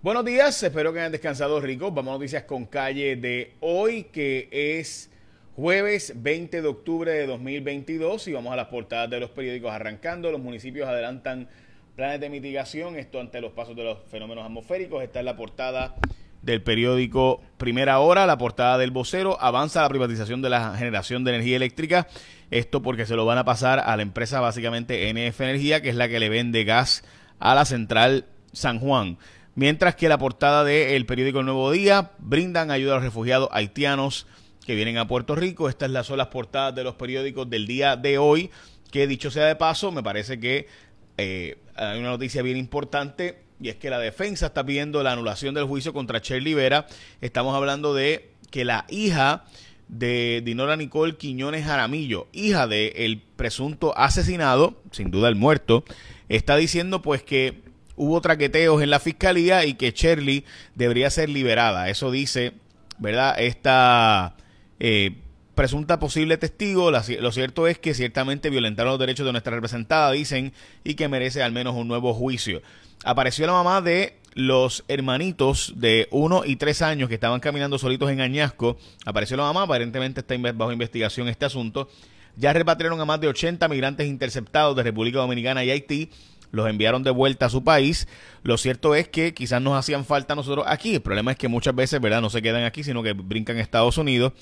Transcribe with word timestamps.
Buenos 0.00 0.24
días, 0.24 0.62
espero 0.62 0.92
que 0.92 1.00
hayan 1.00 1.10
descansado 1.10 1.60
ricos. 1.60 1.92
Vamos 1.92 2.12
a 2.12 2.18
noticias 2.18 2.44
con 2.44 2.66
calle 2.66 3.16
de 3.16 3.56
hoy, 3.58 4.04
que 4.04 4.48
es 4.52 5.10
jueves 5.56 6.12
20 6.14 6.62
de 6.62 6.68
octubre 6.68 7.10
de 7.10 7.26
2022 7.26 8.28
y 8.28 8.32
vamos 8.32 8.52
a 8.52 8.56
las 8.56 8.68
portadas 8.68 9.10
de 9.10 9.18
los 9.18 9.30
periódicos 9.30 9.72
arrancando. 9.72 10.30
Los 10.30 10.40
municipios 10.40 10.88
adelantan 10.88 11.48
planes 11.96 12.20
de 12.20 12.30
mitigación, 12.30 12.94
esto 12.94 13.18
ante 13.18 13.40
los 13.40 13.50
pasos 13.50 13.74
de 13.74 13.82
los 13.82 13.98
fenómenos 14.08 14.44
atmosféricos. 14.44 15.02
Esta 15.02 15.18
es 15.18 15.24
la 15.24 15.34
portada 15.34 15.96
del 16.42 16.62
periódico 16.62 17.42
Primera 17.56 17.98
Hora, 17.98 18.24
la 18.24 18.38
portada 18.38 18.78
del 18.78 18.92
vocero, 18.92 19.36
avanza 19.40 19.82
la 19.82 19.88
privatización 19.88 20.42
de 20.42 20.50
la 20.50 20.76
generación 20.76 21.24
de 21.24 21.32
energía 21.32 21.56
eléctrica, 21.56 22.06
esto 22.52 22.82
porque 22.82 23.04
se 23.04 23.16
lo 23.16 23.26
van 23.26 23.38
a 23.38 23.44
pasar 23.44 23.80
a 23.80 23.96
la 23.96 24.02
empresa 24.02 24.38
básicamente 24.38 25.12
NF 25.12 25.40
Energía, 25.40 25.82
que 25.82 25.88
es 25.88 25.96
la 25.96 26.08
que 26.08 26.20
le 26.20 26.28
vende 26.28 26.62
gas 26.62 27.02
a 27.40 27.56
la 27.56 27.64
central 27.64 28.26
San 28.52 28.78
Juan. 28.78 29.18
Mientras 29.58 29.96
que 29.96 30.08
la 30.08 30.18
portada 30.18 30.62
del 30.62 31.04
periódico 31.04 31.40
El 31.40 31.46
Nuevo 31.46 31.72
Día 31.72 32.12
brindan 32.18 32.70
ayuda 32.70 32.92
a 32.92 32.94
los 32.98 33.02
refugiados 33.02 33.48
haitianos 33.50 34.28
que 34.64 34.76
vienen 34.76 34.98
a 34.98 35.08
Puerto 35.08 35.34
Rico. 35.34 35.68
Estas 35.68 36.06
son 36.06 36.18
las 36.18 36.28
portadas 36.28 36.76
de 36.76 36.84
los 36.84 36.94
periódicos 36.94 37.50
del 37.50 37.66
día 37.66 37.96
de 37.96 38.18
hoy, 38.18 38.52
que 38.92 39.08
dicho 39.08 39.32
sea 39.32 39.46
de 39.46 39.56
paso, 39.56 39.90
me 39.90 40.00
parece 40.00 40.38
que 40.38 40.68
eh, 41.16 41.58
hay 41.74 41.98
una 41.98 42.10
noticia 42.10 42.40
bien 42.42 42.56
importante 42.56 43.40
y 43.60 43.68
es 43.68 43.74
que 43.74 43.90
la 43.90 43.98
defensa 43.98 44.46
está 44.46 44.64
pidiendo 44.64 45.02
la 45.02 45.10
anulación 45.10 45.56
del 45.56 45.64
juicio 45.64 45.92
contra 45.92 46.20
Shirley 46.20 46.54
Vera. 46.54 46.86
Estamos 47.20 47.56
hablando 47.56 47.94
de 47.94 48.30
que 48.52 48.64
la 48.64 48.86
hija 48.88 49.44
de 49.88 50.40
Dinora 50.44 50.76
Nicole 50.76 51.16
Quiñones 51.16 51.64
Jaramillo, 51.64 52.28
hija 52.32 52.68
del 52.68 53.20
presunto 53.34 53.92
asesinado, 53.98 54.80
sin 54.92 55.10
duda 55.10 55.28
el 55.28 55.34
muerto, 55.34 55.82
está 56.28 56.54
diciendo 56.54 57.02
pues 57.02 57.24
que 57.24 57.66
hubo 57.98 58.20
traqueteos 58.20 58.80
en 58.82 58.90
la 58.90 59.00
fiscalía 59.00 59.66
y 59.66 59.74
que 59.74 59.90
Shirley 59.90 60.44
debería 60.74 61.10
ser 61.10 61.28
liberada. 61.28 61.90
Eso 61.90 62.10
dice, 62.10 62.52
¿verdad? 62.98 63.38
Esta 63.38 64.36
eh, 64.80 65.16
presunta 65.54 65.98
posible 65.98 66.38
testigo. 66.38 66.90
lo 66.90 67.32
cierto 67.32 67.66
es 67.66 67.78
que 67.78 67.92
ciertamente 67.92 68.48
violentaron 68.48 68.92
los 68.92 69.00
derechos 69.00 69.26
de 69.26 69.32
nuestra 69.32 69.54
representada, 69.54 70.12
dicen, 70.12 70.52
y 70.84 70.94
que 70.94 71.08
merece 71.08 71.42
al 71.42 71.52
menos 71.52 71.74
un 71.74 71.88
nuevo 71.88 72.14
juicio. 72.14 72.62
Apareció 73.04 73.46
la 73.46 73.52
mamá 73.52 73.82
de 73.82 74.16
los 74.34 74.84
hermanitos 74.86 75.72
de 75.76 76.06
uno 76.12 76.44
y 76.44 76.56
tres 76.56 76.80
años 76.80 77.08
que 77.08 77.16
estaban 77.16 77.40
caminando 77.40 77.78
solitos 77.78 78.10
en 78.10 78.20
Añasco. 78.20 78.76
Apareció 79.04 79.36
la 79.36 79.42
mamá, 79.42 79.62
aparentemente 79.62 80.20
está 80.20 80.36
bajo 80.54 80.72
investigación 80.72 81.28
este 81.28 81.44
asunto. 81.44 81.88
Ya 82.36 82.52
repatriaron 82.52 83.00
a 83.00 83.04
más 83.04 83.20
de 83.20 83.26
80 83.26 83.66
migrantes 83.66 84.06
interceptados 84.06 84.76
de 84.76 84.84
República 84.84 85.18
Dominicana 85.18 85.64
y 85.64 85.72
Haití 85.72 86.10
los 86.50 86.68
enviaron 86.68 87.02
de 87.02 87.10
vuelta 87.10 87.46
a 87.46 87.50
su 87.50 87.64
país. 87.64 88.08
Lo 88.42 88.56
cierto 88.56 88.94
es 88.94 89.08
que 89.08 89.34
quizás 89.34 89.60
nos 89.60 89.74
hacían 89.74 90.04
falta 90.04 90.34
nosotros 90.34 90.64
aquí. 90.68 90.96
El 90.96 91.02
problema 91.02 91.32
es 91.32 91.38
que 91.38 91.48
muchas 91.48 91.74
veces, 91.74 92.00
¿verdad? 92.00 92.20
No 92.20 92.30
se 92.30 92.42
quedan 92.42 92.64
aquí, 92.64 92.84
sino 92.84 93.02
que 93.02 93.12
brincan 93.12 93.56
a 93.56 93.60
Estados 93.60 93.98
Unidos. 93.98 94.32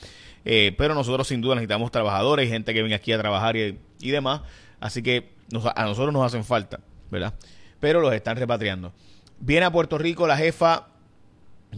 Eh, 0.44 0.74
pero 0.78 0.94
nosotros 0.94 1.26
sin 1.26 1.40
duda 1.40 1.56
necesitamos 1.56 1.90
trabajadores, 1.90 2.48
gente 2.48 2.72
que 2.72 2.80
viene 2.80 2.94
aquí 2.94 3.12
a 3.12 3.18
trabajar 3.18 3.56
y, 3.56 3.76
demás. 4.00 4.42
Así 4.78 5.02
que 5.02 5.32
a 5.74 5.84
nosotros 5.84 6.12
nos 6.12 6.24
hacen 6.24 6.44
falta, 6.44 6.80
¿verdad? 7.10 7.34
Pero 7.80 8.00
los 8.00 8.14
están 8.14 8.36
repatriando. 8.36 8.92
Viene 9.40 9.66
a 9.66 9.72
Puerto 9.72 9.98
Rico 9.98 10.26
la 10.26 10.36
jefa 10.36 10.88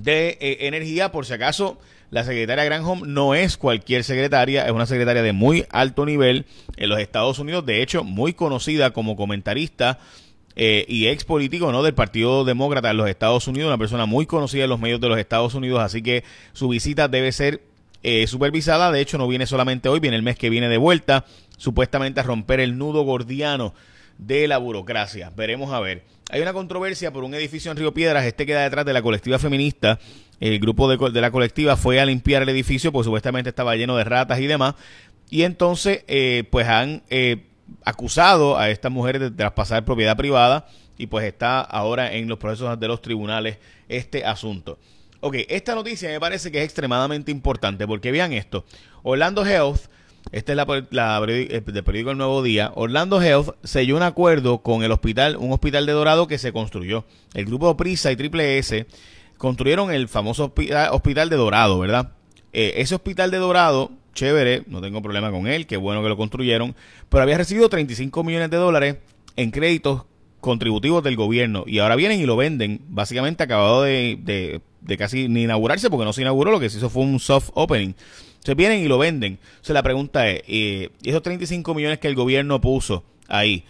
de 0.03 0.39
eh, 0.41 0.59
energía, 0.63 1.13
por 1.13 1.27
si 1.27 1.33
acaso 1.33 1.79
la 2.11 2.25
secretaria 2.25 2.65
Granholm 2.65 3.03
no 3.13 3.35
es 3.35 3.57
cualquier 3.57 4.03
secretaria, 4.03 4.65
es 4.65 4.73
una 4.73 4.87
secretaria 4.87 5.23
de 5.23 5.33
muy 5.33 5.67
alto 5.71 6.07
nivel 6.07 6.47
en 6.77 6.89
los 6.89 7.01
Estados 7.01 7.39
Unidos, 7.39 7.67
de 7.67 7.83
hecho 7.83 8.05
muy 8.05 8.33
conocida 8.33 8.93
como 8.93 9.17
comentarista 9.17 9.99
eh, 10.57 10.87
y 10.89 11.07
ex 11.09 11.25
político 11.25 11.71
¿no? 11.71 11.83
del 11.83 11.95
Partido 11.95 12.45
Demócrata 12.45 12.91
en 12.91 12.97
los 12.97 13.09
Estados 13.09 13.47
Unidos, 13.47 13.69
una 13.69 13.79
persona 13.79 14.07
muy 14.07 14.27
conocida 14.27 14.65
en 14.65 14.71
los 14.71 14.81
medios 14.81 15.01
de 15.01 15.09
los 15.09 15.19
Estados 15.19 15.55
Unidos, 15.55 15.81
así 15.81 16.03
que 16.03 16.25
su 16.53 16.69
visita 16.69 17.09
debe 17.09 17.31
ser 17.31 17.63
eh, 18.03 18.27
supervisada, 18.27 18.91
de 18.91 19.01
hecho 19.01 19.19
no 19.19 19.29
viene 19.29 19.47
solamente 19.47 19.89
hoy, 19.89 20.01
viene 20.01 20.17
el 20.17 20.23
mes 20.23 20.39
que 20.39 20.51
viene 20.51 20.69
de 20.69 20.79
vuelta, 20.79 21.27
supuestamente 21.59 22.21
a 22.21 22.23
romper 22.23 22.61
el 22.61 22.79
nudo 22.79 23.03
gordiano 23.03 23.75
de 24.19 24.47
la 24.49 24.59
burocracia. 24.59 25.33
Veremos 25.35 25.73
a 25.73 25.81
ver. 25.81 26.05
Hay 26.31 26.43
una 26.43 26.53
controversia 26.53 27.11
por 27.13 27.25
un 27.25 27.35
edificio 27.35 27.71
en 27.71 27.79
Río 27.79 27.95
Piedras, 27.95 28.27
este 28.27 28.45
queda 28.45 28.63
detrás 28.63 28.85
de 28.85 28.93
la 28.93 29.01
colectiva 29.01 29.39
feminista 29.39 29.99
el 30.41 30.61
grupo 30.61 30.89
de, 30.89 31.21
la 31.21 31.31
colectiva 31.31 31.77
fue 31.77 32.01
a 32.01 32.07
limpiar 32.07 32.43
el 32.43 32.49
edificio, 32.49 32.93
porque 32.93 33.07
supuestamente 33.07 33.51
estaba 33.51 33.75
lleno 33.75 33.97
de 33.97 34.05
ratas 34.05 34.39
y 34.41 34.47
demás. 34.47 34.75
Y 35.31 35.43
entonces, 35.43 36.05
eh, 36.07 36.45
pues 36.51 36.69
han 36.69 37.03
eh, 37.11 37.45
acusado 37.85 38.57
a 38.57 38.71
estas 38.71 38.93
mujeres 38.93 39.21
de 39.21 39.31
traspasar 39.31 39.85
propiedad 39.85 40.17
privada 40.17 40.69
y 40.97 41.07
pues 41.07 41.25
está 41.27 41.61
ahora 41.61 42.13
en 42.13 42.29
los 42.29 42.39
procesos 42.39 42.79
de 42.79 42.89
los 42.89 43.03
tribunales 43.03 43.59
este 43.89 44.25
asunto. 44.25 44.79
Ok, 45.21 45.37
esta 45.49 45.75
noticia 45.75 46.09
me 46.09 46.21
parece 46.21 46.53
que 46.53 46.59
es 46.59 46.65
extremadamente 46.65 47.33
importante 47.33 47.87
porque 47.87 48.13
vean 48.13 48.33
esto. 48.33 48.65
Orlando 49.03 49.45
Health, 49.45 49.89
esta 50.33 50.53
es 50.53 50.57
la, 50.57 50.87
la 50.91 51.25
eh, 51.29 51.63
del 51.65 51.85
periódico 51.85 52.11
El 52.11 52.19
Nuevo 52.19 52.43
Día, 52.43 52.73
Orlando 52.75 53.21
Health 53.23 53.55
selló 53.65 53.97
un 53.97 54.03
acuerdo 54.03 54.59
con 54.59 54.83
el 54.83 54.93
hospital, 54.93 55.37
un 55.37 55.53
hospital 55.53 55.87
de 55.87 55.93
Dorado 55.93 56.27
que 56.27 56.39
se 56.39 56.53
construyó. 56.53 57.05
El 57.35 57.47
grupo 57.47 57.77
Prisa 57.77 58.13
y 58.13 58.17
Triple 58.17 58.59
S 58.59 58.87
construyeron 59.37 59.91
el 59.91 60.09
famoso 60.09 60.53
hospital 60.91 61.31
de 61.31 61.37
Dorado, 61.37 61.79
¿verdad? 61.79 62.13
Eh, 62.53 62.75
ese 62.77 62.95
hospital 62.95 63.31
de 63.31 63.39
Dorado, 63.39 63.91
chévere, 64.15 64.65
no 64.67 64.81
tengo 64.81 65.01
problema 65.03 65.31
con 65.31 65.47
él, 65.47 65.67
qué 65.67 65.77
bueno 65.77 66.03
que 66.03 66.09
lo 66.09 66.17
construyeron, 66.17 66.75
pero 67.09 67.23
había 67.23 67.39
recibido 67.39 67.69
35 67.69 68.25
millones 68.25 68.51
de 68.51 68.57
dólares 68.57 68.97
en 69.37 69.51
créditos 69.51 70.05
contributivos 70.41 71.03
del 71.03 71.17
gobierno 71.17 71.65
y 71.67 71.79
ahora 71.79 71.97
vienen 71.97 72.21
y 72.21 72.27
lo 72.27 72.37
venden, 72.37 72.81
básicamente 72.89 73.43
acabado 73.43 73.83
de, 73.83 74.61
de, 74.81 74.97
casi 74.97 75.29
ni 75.29 75.45
inaugurarse 75.45 75.91
porque 75.91 76.05
no 76.05 76.13
se 76.13 76.23
inauguró, 76.23 76.51
lo 76.51 76.61
que 76.61 76.71
se 76.71 76.79
hizo 76.79 76.91
fue 76.91 77.03
un 77.03 77.19
soft 77.21 77.51
opening. 77.55 77.95
Se 78.45 78.55
vienen 78.55 78.81
y 78.81 78.89
lo 78.89 78.99
venden. 78.99 79.39
Entonces 79.43 79.75
la 79.75 79.83
pregunta 79.83 80.29
es, 80.29 80.43
eh, 80.47 80.91
esos 81.05 81.23
35 81.23 81.75
millones 81.75 81.99
que 81.99 82.09
el 82.09 82.15
gobierno 82.15 82.61
puso 82.61 83.05
ahí, 83.29 83.65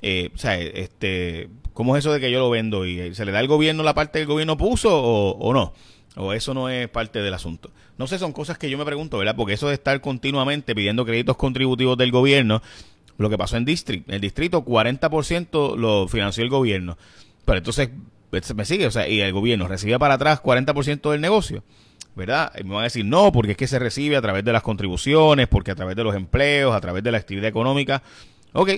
eh, 0.00 0.30
o 0.34 0.38
sea, 0.38 0.58
este, 0.58 1.48
¿Cómo 1.78 1.96
es 1.96 2.00
eso 2.00 2.12
de 2.12 2.18
que 2.18 2.32
yo 2.32 2.40
lo 2.40 2.50
vendo 2.50 2.84
y 2.84 3.14
se 3.14 3.24
le 3.24 3.30
da 3.30 3.38
al 3.38 3.46
gobierno 3.46 3.84
la 3.84 3.94
parte 3.94 4.18
que 4.18 4.22
el 4.22 4.26
gobierno 4.26 4.56
puso 4.56 5.00
o, 5.00 5.52
no? 5.52 5.74
O 6.16 6.32
eso 6.32 6.52
no 6.52 6.68
es 6.68 6.88
parte 6.88 7.20
del 7.20 7.32
asunto. 7.32 7.70
No 7.98 8.08
sé, 8.08 8.18
son 8.18 8.32
cosas 8.32 8.58
que 8.58 8.68
yo 8.68 8.76
me 8.76 8.84
pregunto, 8.84 9.16
¿verdad? 9.16 9.36
Porque 9.36 9.52
eso 9.52 9.68
de 9.68 9.74
estar 9.74 10.00
continuamente 10.00 10.74
pidiendo 10.74 11.04
créditos 11.04 11.36
contributivos 11.36 11.96
del 11.96 12.10
gobierno, 12.10 12.62
lo 13.16 13.30
que 13.30 13.38
pasó 13.38 13.56
en 13.56 13.64
District, 13.64 14.10
el 14.10 14.20
distrito 14.20 14.64
40% 14.64 15.76
lo 15.76 16.08
financió 16.08 16.42
el 16.42 16.50
gobierno. 16.50 16.98
Pero 17.44 17.58
entonces, 17.58 17.90
pues, 18.30 18.52
me 18.56 18.64
sigue, 18.64 18.88
o 18.88 18.90
sea, 18.90 19.08
y 19.08 19.20
el 19.20 19.32
gobierno 19.32 19.68
recibía 19.68 20.00
para 20.00 20.14
atrás 20.14 20.42
40% 20.42 21.12
del 21.12 21.20
negocio. 21.20 21.62
¿Verdad? 22.18 22.52
Y 22.58 22.64
me 22.64 22.74
van 22.74 22.80
a 22.80 22.84
decir, 22.84 23.06
no, 23.06 23.32
porque 23.32 23.52
es 23.52 23.56
que 23.56 23.66
se 23.66 23.78
recibe 23.78 24.16
a 24.16 24.20
través 24.20 24.44
de 24.44 24.52
las 24.52 24.62
contribuciones, 24.62 25.48
porque 25.48 25.70
a 25.70 25.74
través 25.74 25.96
de 25.96 26.04
los 26.04 26.14
empleos, 26.14 26.74
a 26.74 26.80
través 26.80 27.02
de 27.02 27.12
la 27.12 27.18
actividad 27.18 27.48
económica. 27.48 28.02
Ok, 28.52 28.70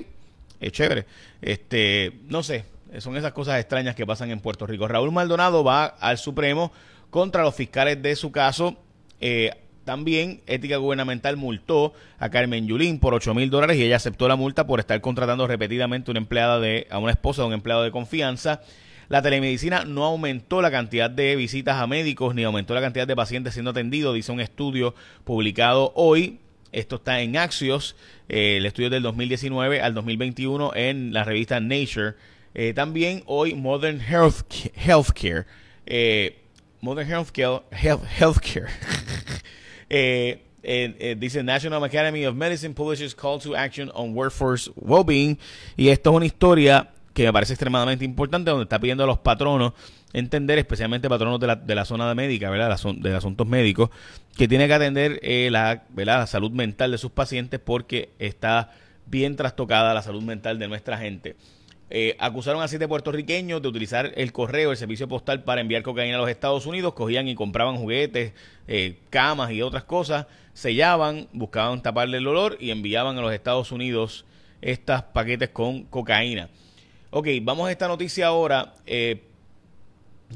es 0.61 0.73
chévere. 0.73 1.07
Este, 1.43 2.13
no 2.29 2.45
sé, 2.45 2.65
son 2.99 3.17
esas 3.17 3.33
cosas 3.33 3.59
extrañas 3.59 3.97
que 3.97 4.07
pasan 4.07 4.31
en 4.31 4.41
Puerto 4.41 4.67
Rico. 4.67 4.87
Raúl 4.87 5.11
Maldonado 5.11 5.65
va 5.65 5.87
al 5.87 6.19
Supremo 6.19 6.71
contra 7.11 7.43
los 7.43 7.55
fiscales 7.55 8.01
de 8.01 8.15
su 8.15 8.31
caso. 8.31 8.77
Eh, 9.21 9.51
también 9.85 10.43
Ética 10.47 10.77
Gubernamental 10.77 11.37
multó 11.37 11.95
a 12.19 12.29
Carmen 12.29 12.67
Yulín 12.67 13.01
por 13.01 13.15
8 13.15 13.35
mil 13.35 13.51
dólares 13.51 13.77
y 13.77 13.83
ella 13.83 13.97
aceptó 13.97 14.29
la 14.29 14.37
multa 14.37 14.67
por 14.67 14.79
estar 14.79 15.01
contratando 15.01 15.47
repetidamente 15.47 16.11
una 16.11 16.21
empleada 16.21 16.61
de, 16.61 16.87
a 16.91 16.99
una 16.99 17.13
esposa 17.13 17.43
de 17.43 17.49
un 17.49 17.55
empleado 17.55 17.83
de 17.83 17.91
confianza. 17.91 18.61
La 19.11 19.23
telemedicina 19.23 19.85
no 19.85 20.05
aumentó 20.05 20.63
la 20.63 20.71
cantidad 20.71 21.11
de 21.11 21.35
visitas 21.35 21.81
a 21.81 21.89
médicos 21.89 22.33
ni 22.33 22.45
aumentó 22.45 22.75
la 22.75 22.81
cantidad 22.81 23.09
de 23.09 23.17
pacientes 23.17 23.55
siendo 23.55 23.73
atendidos, 23.73 24.15
dice 24.15 24.31
un 24.31 24.39
estudio 24.39 24.95
publicado 25.25 25.93
hoy. 25.97 26.39
Esto 26.71 26.95
está 26.95 27.21
en 27.21 27.37
Axios, 27.37 27.97
eh, 28.29 28.59
el 28.59 28.67
estudio 28.67 28.89
del 28.89 29.03
2019 29.03 29.81
al 29.83 29.95
2021 29.95 30.75
en 30.77 31.13
la 31.13 31.25
revista 31.25 31.59
Nature. 31.59 32.15
Eh, 32.55 32.73
también 32.73 33.25
hoy 33.27 33.57
Modern 33.57 34.01
Health 34.01 34.45
Healthcare, 34.77 35.45
eh, 35.87 36.39
Modern 36.81 37.11
Healthcare, 37.11 37.63
Health, 37.73 38.05
Healthcare. 38.17 38.69
dice 41.19 41.43
National 41.43 41.83
Academy 41.83 42.27
of 42.27 42.37
Medicine 42.37 42.75
publishes 42.75 43.13
call 43.13 43.41
to 43.41 43.57
action 43.57 43.91
on 43.93 44.15
workforce 44.15 44.71
well-being 44.77 45.37
y 45.77 45.89
esto 45.89 46.11
es 46.11 46.17
una 46.17 46.27
historia 46.27 46.91
que 47.13 47.25
me 47.25 47.33
parece 47.33 47.55
extremadamente 47.55 48.05
importante 48.05 48.51
donde 48.51 48.65
está 48.65 48.79
pidiendo 48.79 49.05
a 49.05 49.07
los 49.07 49.19
patronos 49.19 49.73
entender, 50.13 50.59
especialmente 50.59 51.09
patronos 51.09 51.41
de 51.41 51.47
la, 51.47 51.57
de 51.57 51.75
la 51.75 51.85
zona 51.85 52.15
médica, 52.15 52.51
¿verdad? 52.51 52.77
de 52.97 53.15
asuntos 53.15 53.47
médicos, 53.47 53.91
que 54.37 54.49
tiene 54.49 54.67
que 54.67 54.75
atender 54.75 55.21
la, 55.51 55.85
la 55.95 56.27
salud 56.27 56.51
mental 56.51 56.91
de 56.91 56.99
sus 56.99 57.11
pacientes 57.11 57.61
porque 57.61 58.11
está 58.19 58.71
bien 59.07 59.37
trastocada 59.37 59.95
la 59.95 60.03
salud 60.03 60.23
mental 60.23 60.59
de 60.59 60.69
nuestra 60.69 60.99
gente. 60.99 61.37
Eh, 61.93 62.17
acusaron 62.21 62.63
a 62.63 62.69
siete 62.69 62.87
puertorriqueños 62.87 63.61
de 63.61 63.67
utilizar 63.67 64.13
el 64.15 64.33
correo, 64.33 64.71
el 64.71 64.77
servicio 64.77 65.09
postal 65.09 65.43
para 65.43 65.61
enviar 65.61 65.83
cocaína 65.83 66.17
a 66.17 66.21
los 66.21 66.31
Estados 66.31 66.65
Unidos. 66.67 66.95
Cogían 66.95 67.27
y 67.27 67.35
compraban 67.35 67.77
juguetes, 67.77 68.33
eh, 68.69 68.99
camas 69.11 69.51
y 69.51 69.61
otras 69.61 69.83
cosas, 69.83 70.27
sellaban, 70.53 71.27
buscaban 71.33 71.83
taparle 71.83 72.19
el 72.19 72.29
olor 72.29 72.57
y 72.61 72.71
enviaban 72.71 73.19
a 73.19 73.21
los 73.21 73.33
Estados 73.33 73.73
Unidos 73.73 74.25
estos 74.63 75.03
paquetes 75.03 75.49
con 75.49 75.83
cocaína. 75.85 76.49
Ok, 77.11 77.27
vamos 77.43 77.69
a 77.69 77.73
esta 77.73 77.89
noticia 77.89 78.27
ahora. 78.29 78.75
Eh, 78.87 79.25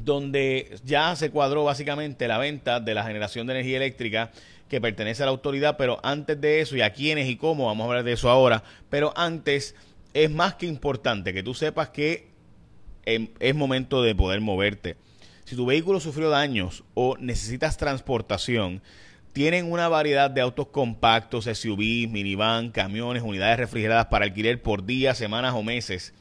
donde 0.03 0.77
ya 0.83 1.15
se 1.15 1.31
cuadró 1.31 1.63
básicamente 1.63 2.27
la 2.27 2.37
venta 2.37 2.79
de 2.79 2.93
la 2.93 3.05
generación 3.05 3.47
de 3.47 3.53
energía 3.53 3.77
eléctrica 3.77 4.31
que 4.67 4.81
pertenece 4.81 5.23
a 5.23 5.27
la 5.27 5.31
autoridad, 5.31 5.77
pero 5.77 5.99
antes 6.03 6.39
de 6.41 6.59
eso, 6.59 6.75
y 6.75 6.81
a 6.81 6.91
quiénes 6.91 7.29
y 7.29 7.37
cómo, 7.37 7.67
vamos 7.67 7.85
a 7.85 7.87
hablar 7.87 8.03
de 8.03 8.13
eso 8.13 8.29
ahora, 8.29 8.63
pero 8.89 9.13
antes 9.15 9.75
es 10.13 10.29
más 10.31 10.55
que 10.55 10.65
importante 10.65 11.33
que 11.33 11.43
tú 11.43 11.53
sepas 11.53 11.89
que 11.89 12.27
em, 13.05 13.29
es 13.39 13.55
momento 13.55 14.01
de 14.01 14.15
poder 14.15 14.41
moverte. 14.41 14.97
Si 15.45 15.55
tu 15.55 15.65
vehículo 15.65 15.99
sufrió 15.99 16.29
daños 16.29 16.83
o 16.95 17.15
necesitas 17.17 17.77
transportación, 17.77 18.81
tienen 19.33 19.71
una 19.71 19.87
variedad 19.87 20.31
de 20.31 20.41
autos 20.41 20.67
compactos, 20.67 21.45
SUVs, 21.45 22.09
minivan, 22.09 22.71
camiones, 22.71 23.21
unidades 23.21 23.59
refrigeradas 23.59 24.07
para 24.07 24.25
alquiler 24.25 24.61
por 24.61 24.85
días, 24.85 25.17
semanas 25.17 25.53
o 25.53 25.61
meses. 25.61 26.13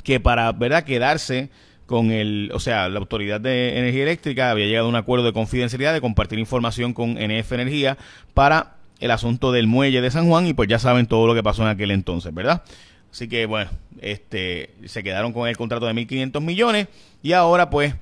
que 0.04 0.20
para 0.20 0.52
verdad 0.52 0.84
quedarse 0.84 1.50
con 1.86 2.12
el, 2.12 2.52
o 2.54 2.60
sea, 2.60 2.90
la 2.90 3.00
Autoridad 3.00 3.40
de 3.40 3.78
Energía 3.78 4.04
Eléctrica 4.04 4.52
había 4.52 4.66
llegado 4.66 4.88
a 4.88 4.90
un 4.90 4.96
acuerdo 4.96 5.26
de 5.26 5.34
confidencialidad 5.34 5.94
de 5.94 6.02
compartir 6.02 6.40
información 6.40 6.94
con 6.94 7.14
NF 7.14 7.52
Energía 7.52 7.98
para 8.34 8.76
el 9.00 9.12
asunto 9.12 9.52
del 9.52 9.68
muelle 9.68 10.02
de 10.02 10.10
San 10.10 10.28
Juan 10.28 10.48
y 10.48 10.54
pues 10.54 10.68
ya 10.68 10.80
saben 10.80 11.06
todo 11.06 11.28
lo 11.28 11.36
que 11.36 11.44
pasó 11.44 11.62
en 11.64 11.70
aquel 11.70 11.92
entonces, 11.92 12.34
¿verdad? 12.34 12.64
Así 13.12 13.28
que 13.28 13.46
bueno, 13.46 13.70
este 14.02 14.72
se 14.86 15.04
quedaron 15.04 15.32
con 15.32 15.48
el 15.48 15.58
contrato 15.58 15.86
de 15.86 15.94
1500 15.94 16.42
millones 16.42 16.88
y 17.22 17.34
ahora 17.34 17.70
pues 17.70 17.94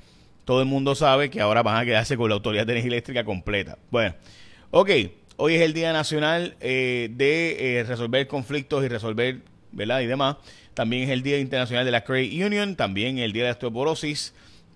todo 0.46 0.62
el 0.62 0.68
mundo 0.68 0.96
sabe 0.96 1.30
que 1.30 1.42
ahora 1.42 1.64
van 1.64 1.78
a 1.78 1.86
quedarse 1.86 2.18
con 2.18 2.30
la 2.30 2.36
Autoridad 2.36 2.66
de 2.66 2.74
Energía 2.74 2.90
Eléctrica 2.90 3.24
completa. 3.24 3.78
Bueno, 3.92 4.16
ok, 4.72 4.90
hoy 5.38 5.56
es 5.56 5.62
el 5.62 5.74
Día 5.74 5.94
Nacional 5.94 6.56
eh, 6.60 7.10
de 7.12 7.80
eh, 7.80 7.84
resolver 7.84 8.28
conflictos 8.28 8.84
y 8.84 8.88
resolver, 8.88 9.42
¿verdad? 9.72 10.02
Y 10.02 10.08
demás. 10.08 10.38
También 10.74 11.04
es 11.04 11.10
el 11.10 11.24
Día 11.24 11.40
Internacional 11.40 11.86
de 11.86 11.92
la 11.92 12.04
Credit 12.04 12.44
Union, 12.46 12.76
también 12.76 13.18
el 13.20 13.32
Día 13.32 13.44
de 13.44 13.50
la 13.50 13.54
Osteoporosis 13.54 14.34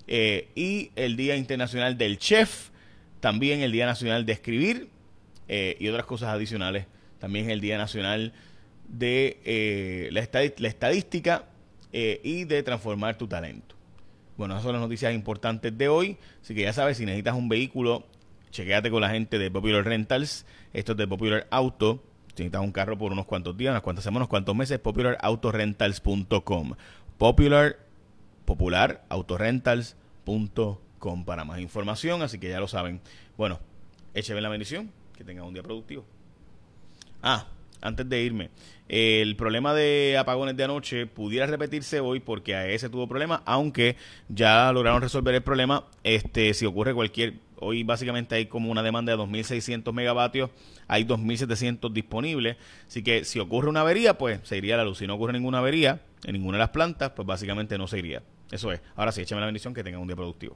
eh, 0.07 0.49
y 0.55 0.91
el 0.95 1.15
Día 1.15 1.35
Internacional 1.35 1.97
del 1.97 2.17
Chef, 2.17 2.69
también 3.19 3.61
el 3.61 3.71
Día 3.71 3.85
Nacional 3.85 4.25
de 4.25 4.33
Escribir 4.33 4.89
y 5.49 5.87
otras 5.87 6.05
cosas 6.05 6.29
adicionales. 6.29 6.87
También 7.19 7.45
es 7.45 7.51
el 7.51 7.61
Día 7.61 7.77
Nacional 7.77 8.33
de 8.89 10.09
la, 10.11 10.27
la, 10.57 10.67
Estadística 10.67 11.45
y 11.91 12.43
de 12.43 12.63
transformar 12.63 13.17
tu 13.17 13.27
talento. 13.27 13.75
Bueno, 14.35 14.53
esas 14.53 14.63
son 14.63 14.73
las 14.73 14.81
noticias 14.81 15.13
importantes 15.15 15.75
de 15.75 15.87
hoy. 15.87 16.17
Así 16.43 16.53
que 16.53 16.63
ya 16.63 16.73
sabes, 16.73 16.97
si 16.97 17.05
necesitas 17.05 17.33
un 17.33 17.47
vehículo, 17.47 18.05
chequéate 18.51 18.89
con 18.89 19.01
la 19.01 19.09
gente 19.09 19.39
de 19.39 19.51
Popular 19.51 19.83
Rentals. 19.85 20.45
Esto 20.73 20.93
es 20.93 20.97
de 20.97 21.07
Popular 21.07 21.47
Auto. 21.51 22.03
Si 22.35 22.43
necesitas 22.43 22.61
un 22.61 22.71
carro 22.71 22.97
por 22.97 23.11
unos 23.11 23.25
cuantos 23.25 23.57
días, 23.57 23.71
unas 23.71 23.81
cuantas 23.81 24.03
semanas, 24.03 24.21
unos 24.21 24.29
cuantos 24.29 24.55
meses, 24.55 24.79
popularautorentals.com. 24.79 26.73
Popular, 27.17 27.77
popular, 28.45 29.03
autorentals.com 29.09 31.25
para 31.25 31.45
más 31.45 31.59
información. 31.59 32.21
Así 32.21 32.39
que 32.39 32.49
ya 32.49 32.59
lo 32.59 32.67
saben. 32.67 33.01
Bueno, 33.37 33.59
écheme 34.13 34.41
la 34.41 34.49
bendición. 34.49 34.91
Que 35.17 35.23
tengan 35.23 35.45
un 35.45 35.53
día 35.53 35.63
productivo. 35.63 36.05
Ah, 37.23 37.47
antes 37.81 38.07
de 38.07 38.21
irme, 38.21 38.51
el 38.87 39.35
problema 39.35 39.73
de 39.73 40.17
apagones 40.19 40.55
de 40.55 40.63
anoche 40.63 41.07
pudiera 41.07 41.45
repetirse 41.45 41.99
hoy 41.99 42.19
porque 42.19 42.55
a 42.55 42.67
ese 42.67 42.89
tuvo 42.89 43.07
problema, 43.07 43.41
aunque 43.45 43.97
ya 44.29 44.71
lograron 44.71 45.01
resolver 45.01 45.35
el 45.35 45.43
problema. 45.43 45.85
Este, 46.03 46.53
si 46.53 46.65
ocurre 46.65 46.93
cualquier, 46.93 47.35
hoy 47.59 47.83
básicamente 47.83 48.35
hay 48.35 48.45
como 48.45 48.71
una 48.71 48.83
demanda 48.83 49.15
de 49.15 49.21
2.600 49.21 49.93
megavatios, 49.93 50.49
hay 50.87 51.03
2.700 51.03 51.91
disponibles, 51.91 52.57
así 52.87 53.03
que 53.03 53.23
si 53.25 53.39
ocurre 53.39 53.69
una 53.69 53.81
avería, 53.81 54.17
pues 54.17 54.39
se 54.43 54.57
iría 54.57 54.77
la 54.77 54.83
luz. 54.83 54.99
Si 54.99 55.07
no 55.07 55.15
ocurre 55.15 55.33
ninguna 55.33 55.59
avería 55.59 56.01
en 56.25 56.33
ninguna 56.33 56.57
de 56.57 56.63
las 56.63 56.69
plantas, 56.69 57.11
pues 57.11 57.25
básicamente 57.27 57.77
no 57.77 57.87
se 57.87 57.99
iría. 57.99 58.23
Eso 58.51 58.71
es. 58.71 58.81
Ahora 58.95 59.11
sí, 59.11 59.21
échame 59.21 59.41
la 59.41 59.47
bendición 59.47 59.73
que 59.73 59.83
tengan 59.83 60.01
un 60.01 60.07
día 60.07 60.15
productivo. 60.15 60.55